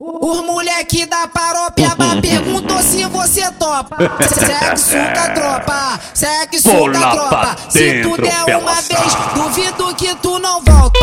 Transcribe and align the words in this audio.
Os 0.00 0.40
moleque 0.46 1.06
da 1.06 1.26
parópia 1.26 1.90
perguntou 2.22 2.78
se 2.80 3.04
você 3.06 3.50
topa. 3.58 3.96
Segue 4.28 4.76
suca 4.78 5.30
tropa, 5.34 6.00
segue 6.14 6.60
suca 6.60 7.10
tropa. 7.10 7.56
Se 7.68 8.00
tu 8.02 8.16
der 8.16 8.56
uma 8.56 8.74
vez, 8.74 9.14
duvido 9.34 9.92
que 9.96 10.14
tu 10.22 10.38
não 10.38 10.62
volta. 10.62 10.97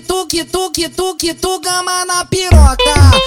Que 0.00 0.44
tu, 0.88 1.16
que 1.16 1.34
tu, 1.34 1.60
gama 1.60 2.04
na 2.04 2.24
piroca. 2.26 2.76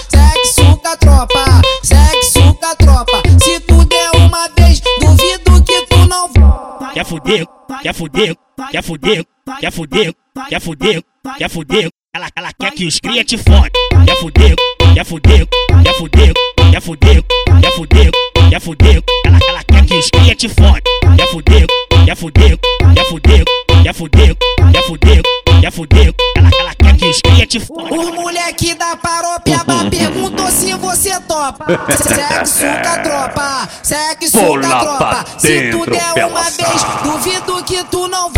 Segue 0.10 0.46
suca 0.46 0.96
tropa, 0.98 1.62
segue 1.82 2.24
suca 2.24 2.76
tropa. 2.76 3.22
Se 3.40 3.60
tu 3.62 3.86
der 3.86 4.12
uma 4.16 4.48
vez, 4.50 4.82
duvido 5.00 5.64
que 5.64 5.82
tu 5.88 5.98
não 6.08 6.28
volta. 6.28 6.92
Quer 6.94 7.06
fuder, 7.06 7.46
quer 7.82 7.94
fuder, 7.94 8.36
quer 8.72 8.84
fuder, 8.84 9.26
quer 9.60 9.72
fuder, 9.72 10.14
quer 10.50 10.62
fuder, 10.62 11.04
quer 11.38 11.50
fuder. 11.50 11.90
Ela, 12.14 12.28
ela 12.36 12.54
quer 12.54 12.72
que 12.72 12.86
os 12.86 13.00
cria 13.00 13.24
te 13.24 13.38
fode. 13.38 13.72
Quer 14.06 14.16
fuder, 14.18 14.56
quer 14.94 15.06
fuder, 15.06 15.48
quer 15.84 15.94
fuder, 15.94 16.34
quer 16.72 16.82
fuder, 16.82 17.24
quer 17.62 17.72
fuder, 17.72 18.12
quer 18.50 18.62
fuder. 18.62 19.04
Ela, 19.26 19.40
ela 19.48 19.64
quer 19.64 19.86
que 19.86 19.96
os 19.96 20.10
cria 20.10 20.36
te 20.36 20.50
fode. 20.50 20.84
Quer 21.16 21.28
fuder, 21.28 21.68
quer 22.06 22.16
fuder, 22.16 22.60
quer 22.96 23.06
fuder, 23.06 23.46
quer 23.84 23.94
fuder, 23.94 24.36
quer 24.72 24.84
fuder, 24.84 25.22
quer 25.62 25.72
fuder. 25.72 26.14
Ela, 26.36 26.50
ela 26.60 26.76
quer 26.76 26.96
que 26.98 27.06
os 27.06 27.22
cria 27.22 27.48
te 27.48 27.60
fode. 27.60 27.94
Os 27.94 28.10
moleque 28.12 28.74
da 28.76 28.96
parópia 28.96 29.60
perguntou 29.90 30.48
se 30.52 30.74
você 30.74 31.20
topa. 31.22 31.66
Segue 31.98 32.46
suca 32.48 33.00
tropa, 33.04 33.70
segue 33.84 34.30
suca 34.30 34.68
lá 34.68 34.80
tropa. 34.80 35.26
Se 35.38 35.72
tu 35.72 35.86
der 35.90 36.14
Bela 36.14 36.28
uma 36.28 36.44
vez, 36.44 36.84
duvido 37.04 37.64
que 37.64 37.84
tu 37.86 38.08
não 38.08 38.29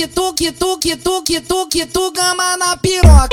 balinha 0.00 0.08
que 0.08 0.08
tu, 0.08 0.34
que 0.34 0.52
tu, 0.52 1.68
que 1.68 1.86
tu, 1.86 2.12
gama 2.12 2.56
na 2.56 2.76
piroca. 2.76 3.28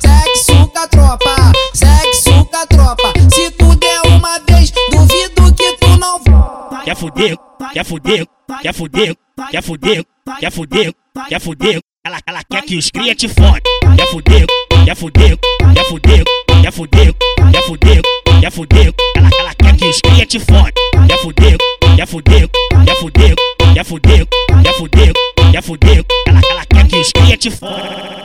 Segue 0.00 0.36
suca 0.36 0.86
tropa, 0.88 1.52
segue 1.72 2.14
suca 2.14 2.66
tropa. 2.66 3.12
Se 3.30 3.50
tu 3.52 3.74
der 3.76 4.00
uma 4.08 4.38
vez, 4.40 4.72
duvido 4.90 5.54
que 5.54 5.72
tu 5.78 5.88
não 5.98 6.18
volta. 6.18 6.82
Quer 6.84 6.96
fuder, 6.96 7.36
quer 7.72 7.84
fuder, 7.84 8.26
quer 8.60 8.74
fuder, 8.74 9.16
quer 9.50 9.62
fuder, 9.62 10.04
quer 10.40 10.50
fuder, 10.50 10.94
quer 11.28 11.40
fuder. 11.40 11.80
Ela, 12.04 12.18
ela 12.26 12.42
quer 12.44 12.62
que 12.62 12.76
os 12.76 12.90
cria 12.90 13.14
te 13.14 13.28
fode. 13.28 13.62
Quer 13.96 14.06
fuder, 14.08 14.46
quer 14.84 14.96
fuder, 14.96 15.38
quer 15.74 15.84
fuder, 15.84 16.24
quer 16.62 16.72
fuder, 16.72 17.14
quer 17.52 17.62
fuder, 17.62 18.02
quer 18.40 18.50
fuder. 18.50 18.94
Ela, 19.16 19.30
ela 19.38 19.54
quer 19.54 19.76
que 19.76 19.86
os 19.86 20.00
cria 20.00 20.26
te 20.26 20.40
fode. 20.40 20.72
Quer 21.06 21.18
fuder, 21.18 21.58
quer 21.96 22.06
fuder, 22.06 22.50
quer 22.84 22.96
fuder, 22.96 23.36
quer 23.74 23.84
fuder, 23.84 24.28
quer 24.62 24.74
fuder, 24.74 25.31
fuder. 25.62 26.04
Ela, 26.26 26.40
ela 26.50 26.66
quer 26.66 26.86
que 26.88 26.96
os 26.96 27.12
cria 27.12 27.36
te 27.36 27.50
fode. 27.50 28.21